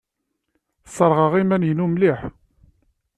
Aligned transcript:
Sserɣeɣ 0.85 1.33
iman-inu 1.41 1.85
mliḥ. 1.87 2.19